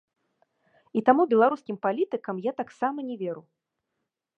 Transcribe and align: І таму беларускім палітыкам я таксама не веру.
І 1.01 1.03
таму 1.11 1.21
беларускім 1.35 1.79
палітыкам 1.85 2.35
я 2.49 2.59
таксама 2.63 2.99
не 3.13 3.23
веру. 3.23 3.43